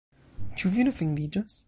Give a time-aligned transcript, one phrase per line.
[0.61, 1.59] Ĉu vi ne ofendiĝos?